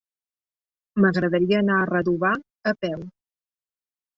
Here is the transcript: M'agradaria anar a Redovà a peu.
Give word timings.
M'agradaria 1.03 1.61
anar 1.65 1.77
a 1.81 1.91
Redovà 1.91 2.33
a 2.73 2.77
peu. 2.87 3.05